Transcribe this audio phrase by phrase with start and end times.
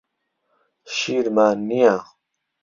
[0.95, 1.95] شیرمان نییە.